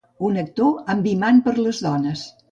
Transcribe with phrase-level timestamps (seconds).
[0.27, 2.25] Un actor amb imant per a les dones.